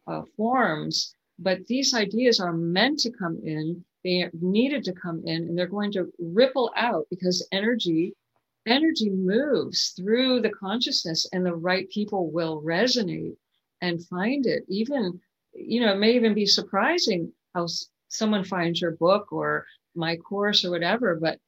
[0.07, 5.43] uh, forms but these ideas are meant to come in they needed to come in
[5.43, 8.13] and they're going to ripple out because energy
[8.67, 13.35] energy moves through the consciousness and the right people will resonate
[13.81, 15.19] and find it even
[15.53, 17.65] you know it may even be surprising how
[18.07, 21.39] someone finds your book or my course or whatever but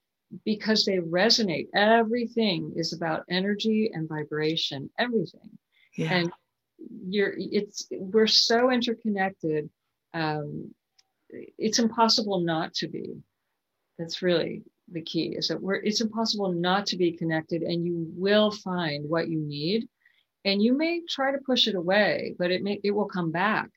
[0.43, 5.57] because they resonate everything is about energy and vibration everything
[5.95, 6.11] yeah.
[6.11, 6.31] and
[7.07, 9.69] you're it's we're so interconnected
[10.15, 10.73] um,
[11.57, 13.15] it's impossible not to be.
[13.97, 18.05] That's really the key is that we're it's impossible not to be connected and you
[18.15, 19.87] will find what you need.
[20.45, 23.69] And you may try to push it away but it may it will come back.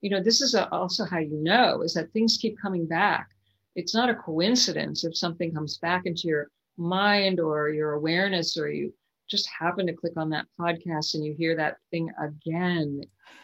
[0.00, 3.28] You know this is a, also how you know is that things keep coming back.
[3.74, 8.70] It's not a coincidence if something comes back into your mind or your awareness or
[8.70, 8.92] you
[9.28, 13.02] just happen to click on that podcast and you hear that thing again.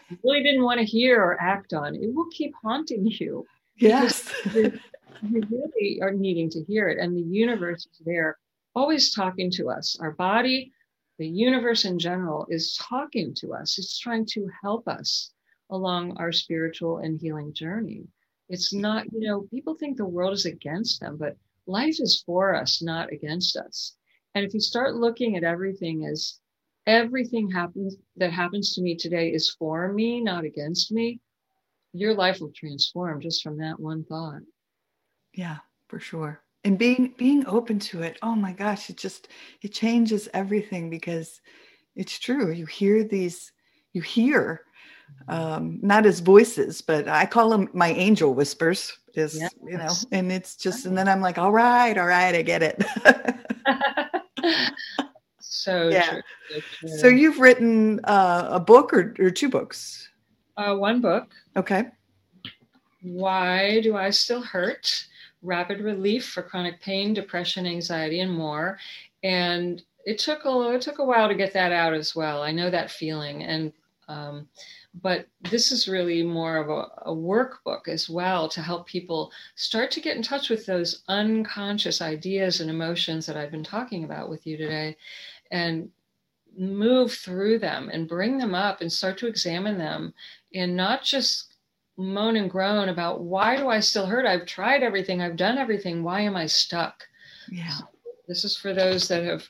[0.09, 1.95] You really didn't want to hear or act on.
[1.95, 3.45] It will keep haunting you
[3.79, 4.31] yes
[5.21, 6.97] you really are needing to hear it.
[6.99, 8.37] And the universe is there,
[8.75, 9.97] always talking to us.
[9.99, 10.71] Our body,
[11.17, 13.77] the universe in general, is talking to us.
[13.77, 15.31] It's trying to help us
[15.69, 18.07] along our spiritual and healing journey.
[18.47, 21.37] It's not, you know, people think the world is against them, but
[21.67, 23.95] life is for us, not against us.
[24.33, 26.39] And if you start looking at everything as
[26.87, 31.19] everything happens that happens to me today is for me, not against me,
[31.93, 34.41] your life will transform just from that one thought.
[35.33, 36.41] Yeah, for sure.
[36.63, 38.17] And being being open to it.
[38.21, 39.29] Oh my gosh, it just
[39.61, 41.39] it changes everything because
[41.95, 42.51] it's true.
[42.51, 43.51] You hear these
[43.93, 44.61] you hear
[45.27, 49.53] um not as voices, but I call them my angel whispers is yes.
[49.65, 52.61] you know, and it's just and then I'm like, all right, all right, I get
[52.61, 52.83] it.
[55.39, 56.09] so yeah.
[56.09, 56.97] True, so, true.
[56.97, 60.09] so you've written uh, a book or, or two books?
[60.57, 61.31] Uh, one book.
[61.55, 61.85] Okay.
[63.01, 65.07] Why do I still hurt?
[65.41, 68.77] rapid relief for chronic pain, depression, anxiety, and more.
[69.23, 72.41] And it took a it took a while to get that out as well.
[72.41, 73.73] I know that feeling, and
[74.07, 74.47] um,
[75.01, 79.91] but this is really more of a, a, workbook as well to help people start
[79.91, 84.29] to get in touch with those unconscious ideas and emotions that I've been talking about
[84.29, 84.97] with you today,
[85.51, 85.91] and
[86.57, 90.13] move through them and bring them up and start to examine them
[90.53, 91.55] and not just
[91.97, 94.25] moan and groan about why do I still hurt?
[94.25, 96.03] I've tried everything, I've done everything.
[96.03, 97.03] Why am I stuck?
[97.51, 97.77] Yeah.
[98.27, 99.47] This is for those that have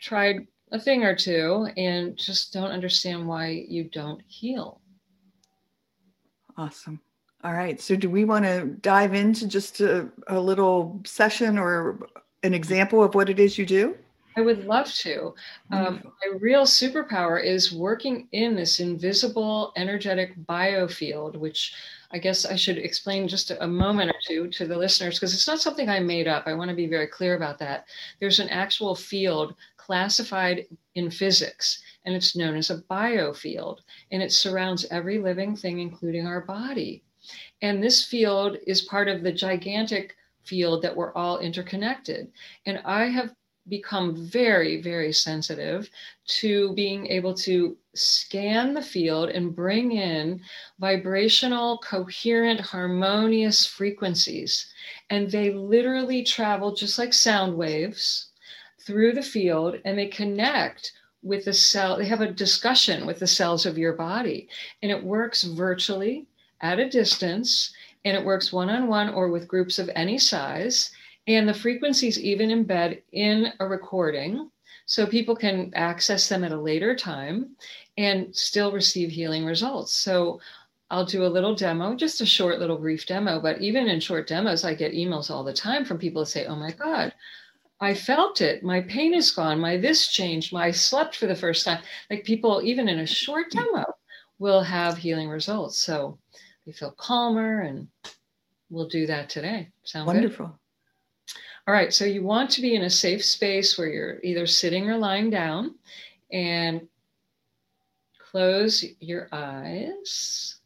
[0.00, 4.80] tried a thing or two and just don't understand why you don't heal.
[6.56, 7.00] Awesome.
[7.42, 7.80] All right.
[7.80, 12.06] So, do we want to dive into just a, a little session or
[12.42, 13.96] an example of what it is you do?
[14.36, 15.34] I would love to.
[15.72, 21.74] Um, my real superpower is working in this invisible energetic biofield, which
[22.12, 25.46] I guess I should explain just a moment or two to the listeners because it's
[25.46, 26.44] not something I made up.
[26.46, 27.86] I want to be very clear about that.
[28.18, 33.78] There's an actual field classified in physics, and it's known as a biofield,
[34.12, 37.02] and it surrounds every living thing, including our body.
[37.62, 42.32] And this field is part of the gigantic field that we're all interconnected.
[42.66, 43.34] And I have
[43.70, 45.88] become very, very sensitive
[46.26, 50.40] to being able to scan the field and bring in
[50.78, 54.72] vibrational, coherent, harmonious frequencies.
[55.08, 58.28] And they literally travel just like sound waves
[58.84, 61.96] through the field and they connect with the cell.
[61.96, 64.48] They have a discussion with the cells of your body.
[64.82, 66.26] And it works virtually
[66.60, 67.72] at a distance
[68.04, 70.90] and it works one on one or with groups of any size
[71.26, 74.50] and the frequencies even embed in a recording
[74.86, 77.50] so people can access them at a later time
[77.96, 79.92] and still receive healing results.
[79.92, 80.40] So
[80.90, 84.26] I'll do a little demo, just a short little brief demo, but even in short
[84.26, 87.14] demos, I get emails all the time from people that say, Oh my God,
[87.80, 88.64] I felt it.
[88.64, 89.60] My pain is gone.
[89.60, 90.52] My this changed.
[90.52, 91.82] My I slept for the first time.
[92.10, 93.60] Like people, even in a short hmm.
[93.60, 93.84] demo,
[94.38, 95.78] will have healing results.
[95.78, 96.18] So
[96.66, 97.86] they feel calmer and
[98.70, 99.68] we'll do that today.
[99.84, 100.46] Sound wonderful.
[100.46, 100.54] Good?
[101.66, 104.88] All right, so you want to be in a safe space where you're either sitting
[104.88, 105.74] or lying down
[106.32, 106.88] and
[108.18, 110.58] close your eyes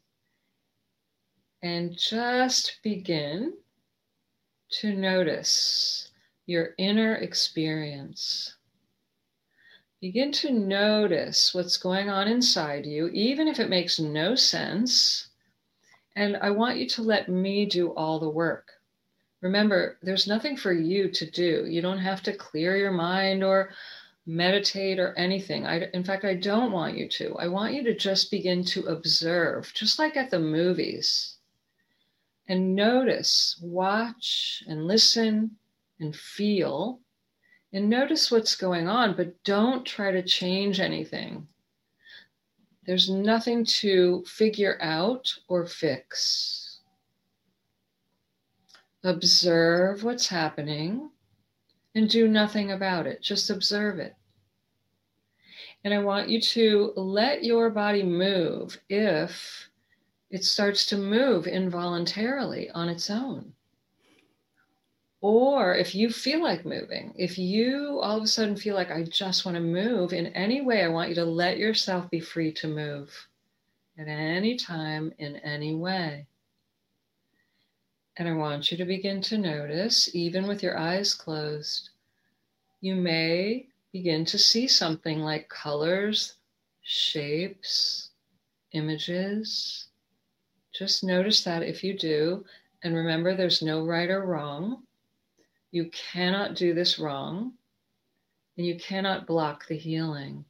[1.61, 3.53] and just begin
[4.69, 6.11] to notice
[6.45, 8.55] your inner experience.
[9.99, 15.29] Begin to notice what's going on inside you, even if it makes no sense.
[16.15, 18.74] And I want you to let me do all the work.
[19.45, 21.67] Remember, there's nothing for you to do.
[21.67, 23.69] You don't have to clear your mind or
[24.25, 25.67] meditate or anything.
[25.67, 27.35] I, in fact, I don't want you to.
[27.37, 31.35] I want you to just begin to observe, just like at the movies,
[32.47, 35.51] and notice, watch, and listen
[35.99, 37.01] and feel,
[37.71, 41.47] and notice what's going on, but don't try to change anything.
[42.87, 46.64] There's nothing to figure out or fix.
[49.05, 51.11] Observe what's happening
[51.93, 53.21] and do nothing about it.
[53.21, 54.15] Just observe it.
[55.83, 59.69] And I want you to let your body move if
[60.31, 63.53] it starts to move involuntarily on its own.
[65.21, 69.03] Or if you feel like moving, if you all of a sudden feel like I
[69.03, 72.51] just want to move in any way, I want you to let yourself be free
[72.53, 73.27] to move
[73.99, 76.25] at any time in any way.
[78.17, 81.89] And I want you to begin to notice, even with your eyes closed,
[82.79, 86.35] you may begin to see something like colors,
[86.81, 88.11] shapes,
[88.71, 89.87] images.
[90.73, 92.45] Just notice that if you do.
[92.83, 94.83] And remember, there's no right or wrong.
[95.71, 97.53] You cannot do this wrong,
[98.57, 100.45] and you cannot block the healing.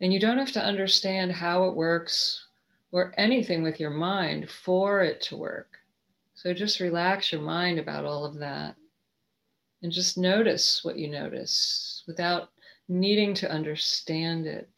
[0.00, 2.46] And you don't have to understand how it works
[2.92, 5.75] or anything with your mind for it to work.
[6.46, 8.76] So just relax your mind about all of that
[9.82, 12.50] and just notice what you notice without
[12.88, 14.70] needing to understand it.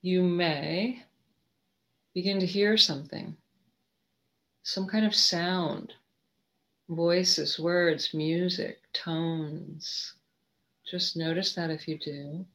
[0.00, 1.04] You may
[2.14, 3.36] begin to hear something,
[4.62, 5.92] some kind of sound,
[6.88, 10.14] voices, words, music, tones.
[10.90, 12.46] Just notice that if you do.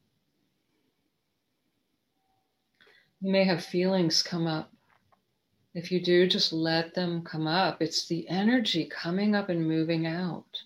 [3.22, 4.72] You may have feelings come up
[5.73, 7.82] if you do, just let them come up.
[7.82, 10.63] It's the energy coming up and moving out.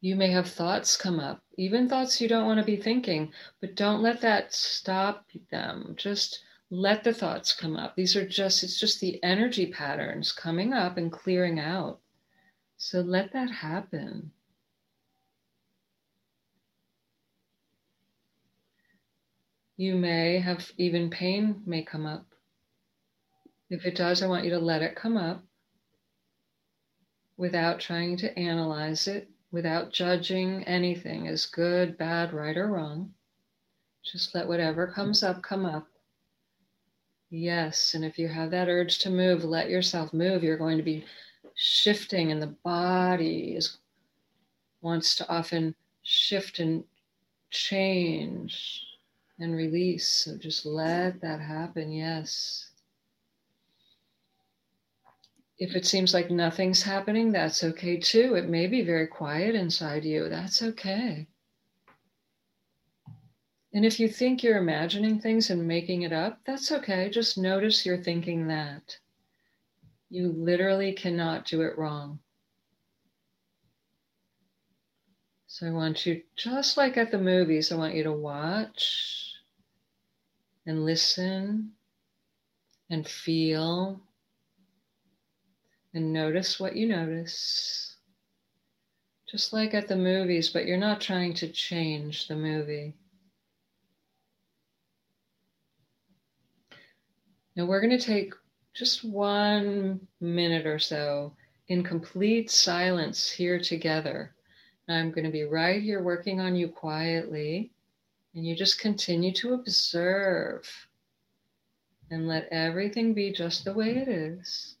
[0.00, 3.74] You may have thoughts come up, even thoughts you don't want to be thinking, but
[3.74, 5.94] don't let that stop them.
[5.96, 7.96] Just let the thoughts come up.
[7.96, 12.00] These are just, it's just the energy patterns coming up and clearing out.
[12.76, 14.30] So let that happen.
[19.78, 22.24] You may have even pain may come up.
[23.68, 25.44] If it does, I want you to let it come up
[27.36, 33.12] without trying to analyze it, without judging anything as good, bad, right, or wrong.
[34.02, 35.86] Just let whatever comes up come up.
[37.28, 40.42] Yes, and if you have that urge to move, let yourself move.
[40.42, 41.04] You're going to be
[41.54, 43.76] shifting, and the body is
[44.80, 46.84] wants to often shift and
[47.50, 48.85] change
[49.38, 50.08] and release.
[50.08, 51.92] So just let that happen.
[51.92, 52.70] Yes.
[55.58, 58.34] If it seems like nothing's happening, that's okay too.
[58.34, 60.28] It may be very quiet inside you.
[60.28, 61.26] That's okay.
[63.72, 67.10] And if you think you're imagining things and making it up, that's okay.
[67.10, 68.98] Just notice you're thinking that.
[70.08, 72.20] You literally cannot do it wrong.
[75.46, 79.25] So I want you, just like at the movies, I want you to watch
[80.66, 81.72] and listen
[82.90, 84.00] and feel
[85.94, 87.96] and notice what you notice.
[89.30, 92.94] Just like at the movies, but you're not trying to change the movie.
[97.56, 98.34] Now we're going to take
[98.74, 101.32] just one minute or so
[101.68, 104.34] in complete silence here together.
[104.88, 107.72] I'm going to be right here working on you quietly.
[108.36, 110.70] And you just continue to observe
[112.10, 114.76] and let everything be just the way it is.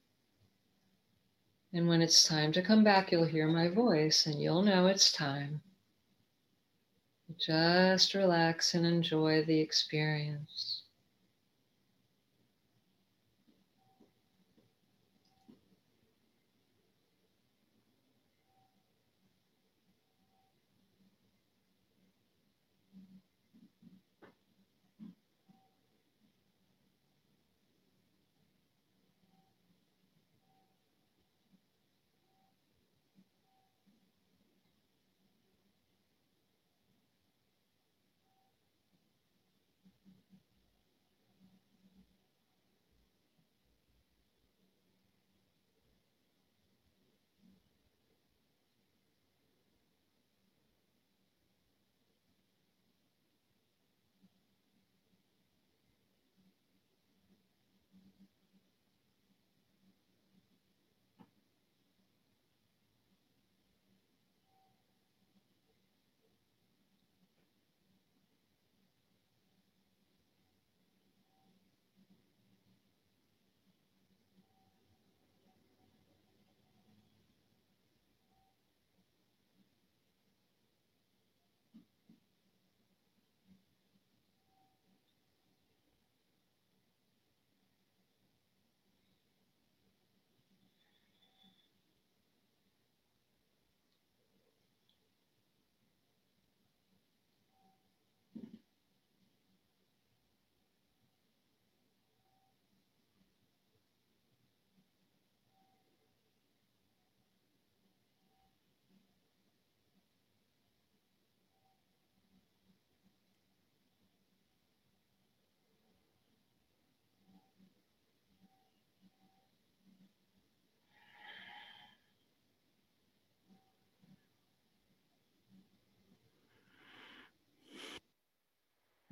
[1.72, 5.10] And when it's time to come back, you'll hear my voice and you'll know it's
[5.10, 5.62] time.
[7.38, 10.75] Just relax and enjoy the experience.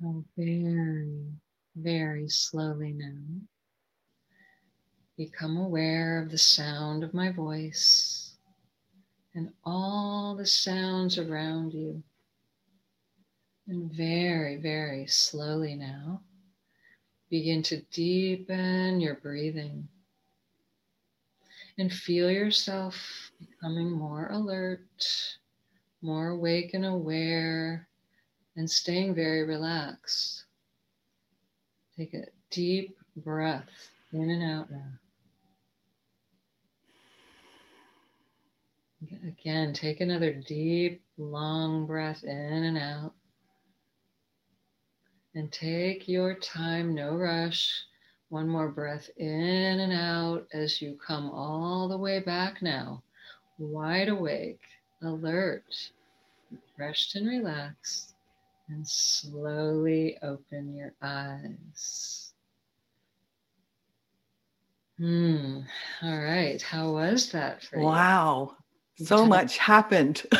[0.07, 1.33] Oh, very,
[1.75, 3.41] very slowly now.
[5.17, 8.35] Become aware of the sound of my voice
[9.33, 12.03] and all the sounds around you.
[13.67, 16.21] And very, very slowly now,
[17.31, 19.87] begin to deepen your breathing
[21.79, 25.39] and feel yourself becoming more alert,
[26.03, 27.87] more awake and aware,
[28.55, 30.43] and staying very relaxed.
[31.97, 33.69] Take a deep breath
[34.11, 34.99] in and out now.
[39.27, 43.13] Again, take another deep, long breath in and out.
[45.35, 47.71] And take your time, no rush.
[48.29, 53.03] One more breath in and out as you come all the way back now,
[53.59, 54.61] wide awake,
[55.03, 55.63] alert,
[56.51, 58.14] refreshed and relaxed.
[58.67, 62.33] And slowly open your eyes.
[64.97, 65.59] Hmm.
[66.01, 66.61] All right.
[66.61, 67.85] How was that for you?
[67.85, 68.55] Wow.
[68.97, 70.23] So much happened.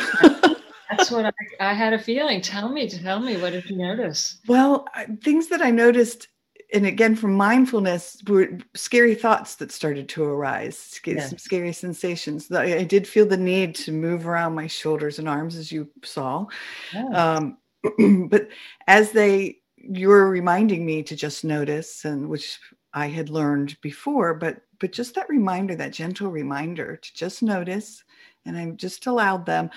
[0.90, 2.40] That's what I, I, had a feeling.
[2.40, 4.38] Tell me, tell me, what did you notice?
[4.46, 4.86] Well,
[5.22, 6.28] things that I noticed,
[6.72, 11.28] and again from mindfulness, were scary thoughts that started to arise, yes.
[11.28, 12.50] some scary sensations.
[12.50, 16.46] I did feel the need to move around my shoulders and arms, as you saw.
[16.94, 17.14] Yes.
[17.14, 17.58] Um,
[18.28, 18.48] but
[18.86, 22.58] as they, you're reminding me to just notice, and which
[22.92, 28.04] I had learned before, but but just that reminder, that gentle reminder to just notice,
[28.44, 29.70] and I just allowed them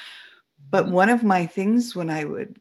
[0.69, 0.93] but mm-hmm.
[0.93, 2.59] one of my things when I would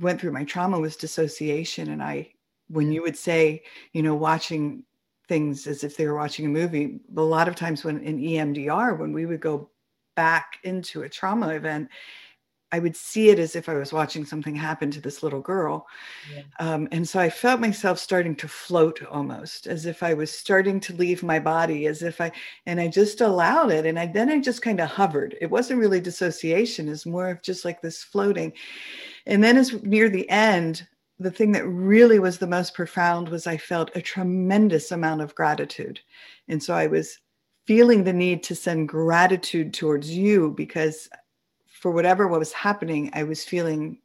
[0.00, 1.90] went through my trauma was dissociation.
[1.90, 2.32] And I,
[2.68, 3.62] when you would say,
[3.92, 4.84] you know, watching
[5.28, 8.98] things as if they were watching a movie, a lot of times when in EMDR,
[8.98, 9.70] when we would go
[10.16, 11.88] back into a trauma event,
[12.72, 15.86] I would see it as if I was watching something happen to this little girl.
[16.34, 16.42] Yeah.
[16.58, 20.80] Um, and so I felt myself starting to float almost as if I was starting
[20.80, 22.32] to leave my body, as if I,
[22.64, 23.84] and I just allowed it.
[23.84, 25.36] And I, then I just kind of hovered.
[25.40, 28.54] It wasn't really dissociation, it's more of just like this floating.
[29.26, 33.46] And then as near the end, the thing that really was the most profound was
[33.46, 36.00] I felt a tremendous amount of gratitude.
[36.48, 37.18] And so I was
[37.66, 41.08] feeling the need to send gratitude towards you because
[41.82, 43.98] for whatever what was happening, I was feeling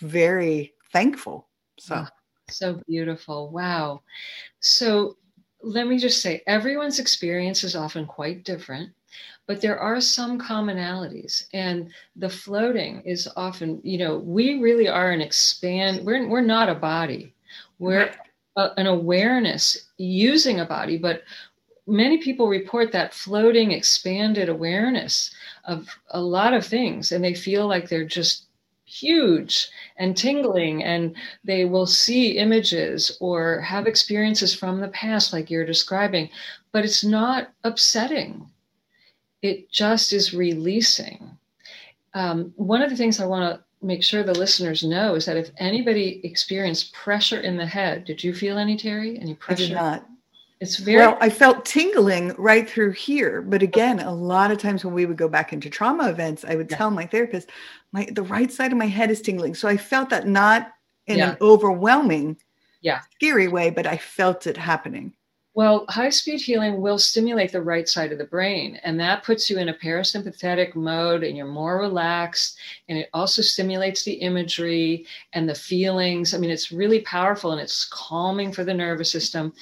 [0.00, 1.48] very thankful.
[1.78, 2.06] So, oh,
[2.50, 3.50] so beautiful.
[3.50, 4.02] Wow.
[4.60, 5.16] So,
[5.62, 8.90] let me just say everyone's experience is often quite different,
[9.46, 11.46] but there are some commonalities.
[11.54, 16.68] And the floating is often, you know, we really are an expand, we're, we're not
[16.68, 17.34] a body,
[17.78, 18.12] we're
[18.56, 21.22] a, an awareness using a body, but
[21.86, 25.30] many people report that floating expanded awareness
[25.64, 28.46] of a lot of things and they feel like they're just
[28.84, 35.50] huge and tingling and they will see images or have experiences from the past like
[35.50, 36.28] you're describing
[36.72, 38.48] but it's not upsetting.
[39.42, 41.36] It just is releasing.
[42.14, 45.36] Um, one of the things i want to make sure the listeners know is that
[45.36, 49.20] if anybody experienced pressure in the head did you feel any Teri?
[49.20, 50.11] Any pressure I did not
[50.62, 53.42] it's very well, I felt tingling right through here.
[53.42, 56.54] But again, a lot of times when we would go back into trauma events, I
[56.54, 56.76] would yeah.
[56.76, 57.50] tell my therapist,
[57.90, 59.56] my the right side of my head is tingling.
[59.56, 60.72] So I felt that not
[61.08, 61.30] in yeah.
[61.32, 62.36] an overwhelming,
[62.80, 65.12] yeah, scary way, but I felt it happening.
[65.54, 69.50] Well, high speed healing will stimulate the right side of the brain, and that puts
[69.50, 72.56] you in a parasympathetic mode and you're more relaxed.
[72.88, 76.34] And it also stimulates the imagery and the feelings.
[76.34, 79.52] I mean, it's really powerful and it's calming for the nervous system.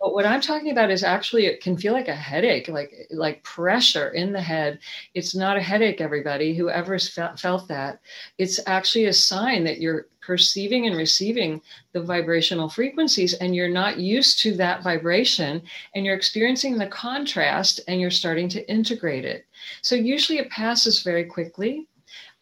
[0.00, 3.42] But what I'm talking about is actually it can feel like a headache, like like
[3.42, 4.78] pressure in the head.
[5.14, 6.54] It's not a headache, everybody.
[6.54, 8.00] Whoever's felt, felt that,
[8.38, 11.60] it's actually a sign that you're perceiving and receiving
[11.92, 15.62] the vibrational frequencies, and you're not used to that vibration,
[15.94, 19.46] and you're experiencing the contrast, and you're starting to integrate it.
[19.82, 21.88] So usually it passes very quickly.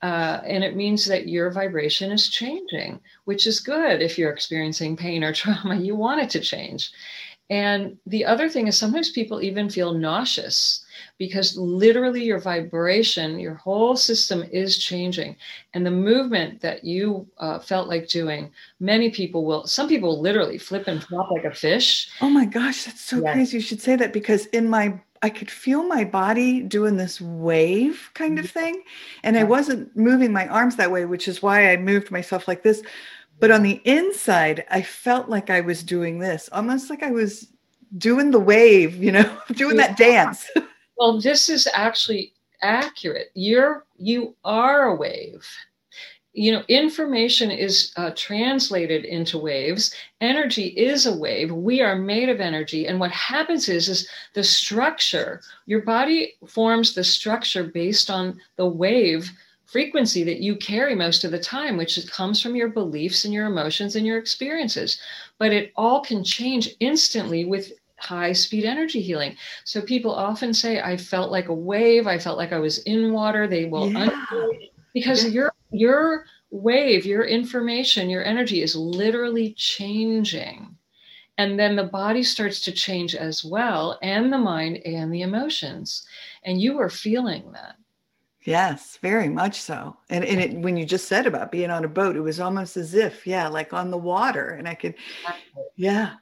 [0.03, 4.95] Uh, and it means that your vibration is changing, which is good if you're experiencing
[4.95, 5.75] pain or trauma.
[5.77, 6.91] You want it to change.
[7.49, 10.85] And the other thing is sometimes people even feel nauseous
[11.19, 15.37] because literally your vibration, your whole system is changing.
[15.73, 20.59] And the movement that you uh, felt like doing, many people will, some people literally
[20.59, 22.11] flip and flop like a fish.
[22.21, 23.33] Oh my gosh, that's so yes.
[23.33, 23.57] crazy.
[23.59, 28.11] You should say that because in my I could feel my body doing this wave
[28.15, 28.59] kind of mm-hmm.
[28.59, 28.83] thing.
[29.23, 32.63] And I wasn't moving my arms that way, which is why I moved myself like
[32.63, 32.83] this.
[33.39, 37.49] But on the inside, I felt like I was doing this, almost like I was
[37.99, 40.49] doing the wave, you know, doing that dance.
[40.97, 42.33] well, this is actually
[42.63, 43.31] accurate.
[43.35, 45.47] You're you are a wave.
[46.37, 52.29] you know information is uh, translated into waves energy is a wave we are made
[52.29, 58.11] of energy and what happens is is the structure your body forms the structure based
[58.11, 59.31] on the wave
[59.67, 63.47] frequency that you carry most of the time which comes from your beliefs and your
[63.47, 65.01] emotions and your experiences
[65.39, 69.35] but it all can change instantly with high speed energy healing.
[69.65, 72.07] So people often say, I felt like a wave.
[72.07, 73.49] I felt like I was in water.
[73.49, 74.11] They will yeah
[74.97, 75.31] because yeah.
[75.31, 80.75] your your wave your information your energy is literally changing
[81.37, 86.07] and then the body starts to change as well and the mind and the emotions
[86.45, 87.77] and you are feeling that
[88.47, 91.89] yes very much so and, and it, when you just said about being on a
[91.89, 94.95] boat it was almost as if yeah like on the water and i could
[95.77, 96.15] yeah.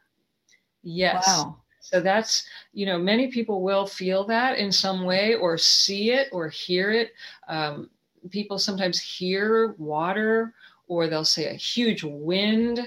[0.82, 1.24] Yes.
[1.26, 1.56] Wow.
[1.80, 6.28] So that's, you know, many people will feel that in some way or see it
[6.32, 7.12] or hear it.
[7.48, 7.90] Um,
[8.30, 10.54] people sometimes hear water
[10.88, 12.80] or they'll say a huge wind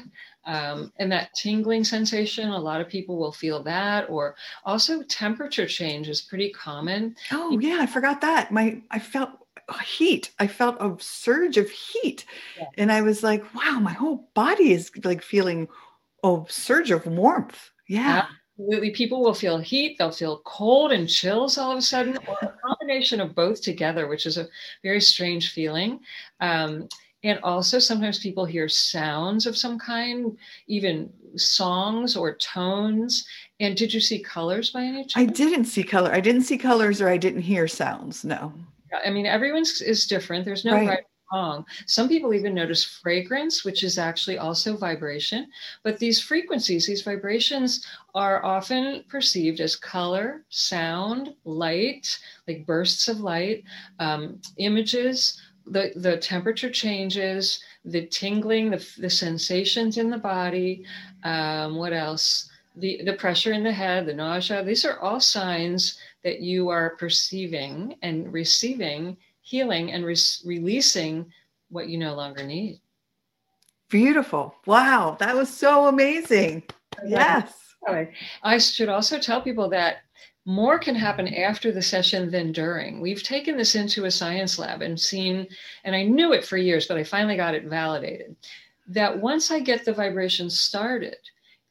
[0.47, 4.35] um, and that tingling sensation a lot of people will feel that or
[4.65, 7.15] also temperature change is pretty common.
[7.31, 8.51] Oh yeah i forgot that.
[8.51, 9.29] My i felt
[9.83, 10.31] heat.
[10.39, 12.25] I felt a surge of heat.
[12.57, 12.65] Yeah.
[12.77, 15.67] and i was like wow my whole body is like feeling
[16.23, 17.69] a surge of warmth.
[17.87, 18.25] Yeah.
[18.59, 18.91] Absolutely.
[18.91, 22.53] People will feel heat, they'll feel cold and chills all of a sudden, or a
[22.65, 24.47] combination of both together, which is a
[24.81, 25.99] very strange feeling.
[26.39, 26.87] Um,
[27.23, 30.37] and also, sometimes people hear sounds of some kind,
[30.67, 33.25] even songs or tones.
[33.59, 35.15] And did you see colors by any chance?
[35.15, 36.11] I didn't see color.
[36.11, 38.23] I didn't see colors or I didn't hear sounds.
[38.23, 38.53] No.
[39.03, 40.45] I mean, everyone's is different.
[40.45, 41.03] There's no right, right
[41.33, 41.65] wrong.
[41.85, 45.47] Some people even notice fragrance, which is actually also vibration.
[45.83, 53.19] But these frequencies, these vibrations are often perceived as color, sound, light, like bursts of
[53.19, 53.63] light,
[53.99, 55.41] um, images,
[55.71, 60.85] the, the temperature changes, the tingling, the, the sensations in the body.
[61.23, 62.49] Um, what else?
[62.75, 66.95] The, the pressure in the head, the nausea, these are all signs that you are
[66.97, 70.15] perceiving and receiving healing and re-
[70.45, 71.31] releasing
[71.69, 72.79] what you no longer need.
[73.89, 74.53] Beautiful.
[74.65, 75.17] Wow.
[75.19, 76.63] That was so amazing.
[77.05, 77.53] Yes.
[78.43, 79.99] I should also tell people that
[80.47, 83.01] more can happen after the session than during.
[83.01, 85.45] We've taken this into a science lab and seen,
[85.83, 88.35] and I knew it for years, but I finally got it validated
[88.87, 91.17] that once I get the vibration started,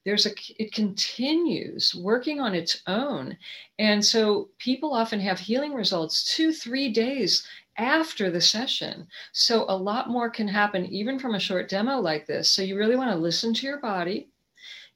[0.05, 0.31] there's a
[0.62, 3.37] it continues working on its own
[3.79, 7.45] and so people often have healing results two three days
[7.79, 9.07] after the session.
[9.33, 12.51] So a lot more can happen even from a short demo like this.
[12.51, 14.29] So you really want to listen to your body.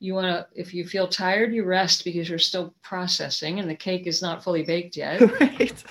[0.00, 3.74] You want to, if you feel tired, you rest because you're still processing and the
[3.74, 5.20] cake is not fully baked yet.
[5.40, 5.84] Right.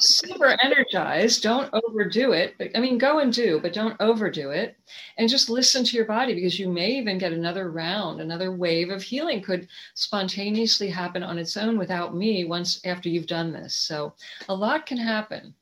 [0.00, 1.42] super energized.
[1.42, 2.54] Don't overdo it.
[2.56, 4.76] But, I mean, go and do, but don't overdo it.
[5.16, 8.90] And just listen to your body because you may even get another round, another wave
[8.90, 13.74] of healing could spontaneously happen on its own without me once after you've done this.
[13.74, 14.14] So
[14.48, 15.52] a lot can happen.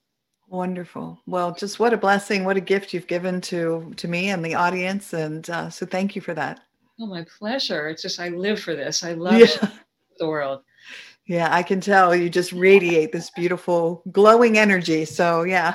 [0.49, 1.19] Wonderful.
[1.27, 4.55] Well, just what a blessing, what a gift you've given to to me and the
[4.55, 6.61] audience, and uh, so thank you for that.
[6.99, 7.89] Oh, my pleasure.
[7.89, 9.05] It's just I live for this.
[9.05, 9.71] I love yeah.
[10.19, 10.63] the world.
[11.27, 15.05] Yeah, I can tell you just radiate this beautiful glowing energy.
[15.05, 15.75] So yeah.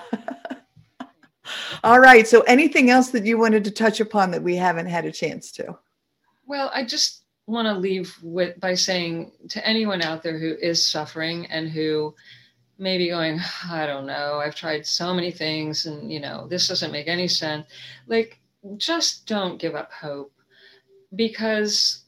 [1.83, 2.27] All right.
[2.27, 5.51] So anything else that you wanted to touch upon that we haven't had a chance
[5.53, 5.77] to?
[6.45, 10.85] Well, I just want to leave with by saying to anyone out there who is
[10.85, 12.15] suffering and who
[12.77, 16.67] may be going, I don't know, I've tried so many things and, you know, this
[16.67, 17.67] doesn't make any sense.
[18.07, 18.39] Like,
[18.77, 20.31] just don't give up hope
[21.15, 22.03] because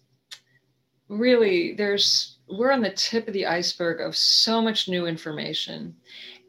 [1.09, 5.95] really there's, we're on the tip of the iceberg of so much new information.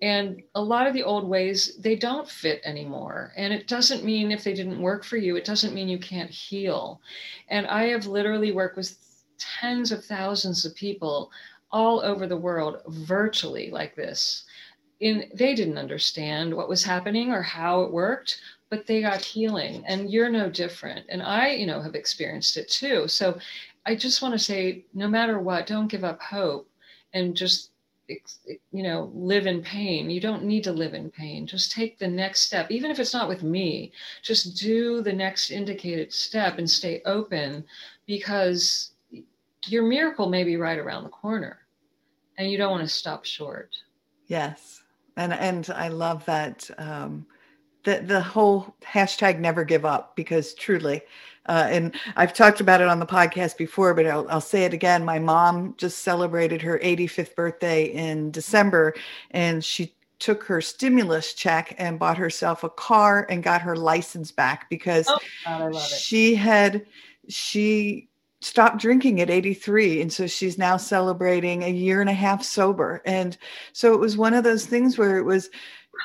[0.03, 3.33] And a lot of the old ways, they don't fit anymore.
[3.37, 6.31] And it doesn't mean if they didn't work for you, it doesn't mean you can't
[6.31, 7.01] heal.
[7.49, 8.99] And I have literally worked with
[9.39, 11.31] tens of thousands of people
[11.71, 14.45] all over the world virtually like this.
[15.01, 18.41] In they didn't understand what was happening or how it worked,
[18.71, 21.07] but they got healing and you're no different.
[21.09, 23.09] And I, you know, have experienced it too.
[23.09, 23.39] So
[23.87, 26.69] I just want to say no matter what, don't give up hope
[27.13, 27.71] and just
[28.71, 32.07] you know live in pain you don't need to live in pain just take the
[32.07, 33.91] next step even if it's not with me
[34.21, 37.65] just do the next indicated step and stay open
[38.05, 38.91] because
[39.67, 41.61] your miracle may be right around the corner
[42.39, 43.71] and you don't want to stop short.
[44.27, 44.83] Yes.
[45.17, 47.27] And and I love that um
[47.85, 51.03] the the whole hashtag never give up because truly
[51.47, 54.73] uh, and I've talked about it on the podcast before, but I'll, I'll, say it
[54.73, 55.05] again.
[55.05, 58.95] My mom just celebrated her 85th birthday in December,
[59.31, 64.33] and she took her stimulus check and bought herself a car and got her license
[64.33, 65.89] back because Oh, God, I love it.
[65.99, 66.87] she had
[67.29, 68.09] she
[68.41, 73.03] stopped drinking at 83 and so she's now celebrating a year and a half sober
[73.07, 73.37] and
[73.73, 75.51] so it was one of those things where it was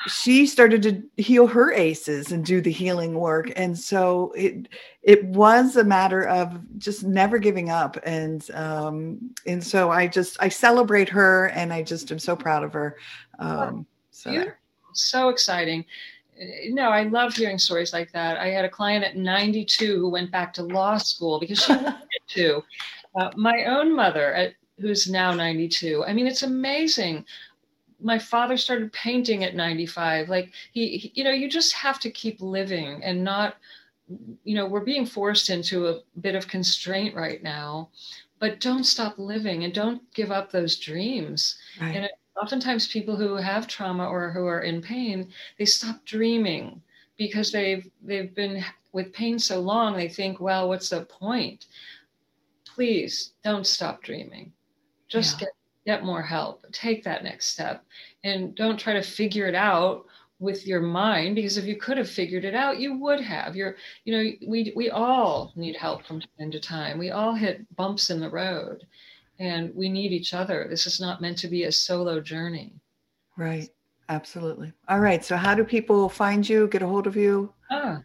[0.06, 4.68] she started to heal her ACEs and do the healing work and so it
[5.02, 10.36] it was a matter of just never giving up and um and so i just
[10.40, 12.96] i celebrate her and i just am so proud of her
[13.38, 14.54] um so Beautiful.
[14.92, 15.84] So exciting.
[16.40, 18.38] Uh, No, I love hearing stories like that.
[18.38, 21.94] I had a client at 92 who went back to law school because she wanted
[22.28, 22.62] to.
[23.18, 26.04] Uh, my own mother, at, who's now 92.
[26.06, 27.24] I mean, it's amazing.
[28.02, 30.28] My father started painting at 95.
[30.28, 33.56] Like he, he, you know, you just have to keep living and not,
[34.44, 37.90] you know, we're being forced into a bit of constraint right now,
[38.38, 41.94] but don't stop living and don't give up those dreams right.
[41.96, 45.28] And it- oftentimes people who have trauma or who are in pain
[45.58, 46.80] they stop dreaming
[47.18, 51.66] because they've they've been with pain so long they think well what's the point
[52.64, 54.52] please don't stop dreaming
[55.08, 55.46] just Yeah.
[55.46, 55.54] get
[55.90, 57.84] get more help take that next step
[58.22, 60.04] and don't try to figure it out
[60.38, 63.56] with your mind because if you could have figured it out you would have.
[63.56, 63.74] You're
[64.04, 66.96] you know we we all need help from time to time.
[66.96, 68.86] We all hit bumps in the road
[69.40, 70.66] and we need each other.
[70.70, 72.72] This is not meant to be a solo journey.
[73.36, 73.68] Right.
[74.10, 74.72] Absolutely.
[74.88, 75.24] All right.
[75.24, 77.54] So, how do people find you, get a hold of you?
[77.70, 78.02] ah,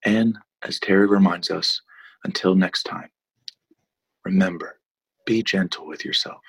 [0.06, 1.82] And as Teri reminds us,
[2.24, 3.10] until next time,
[4.26, 4.80] remember,
[5.26, 6.42] be gentle with yourself.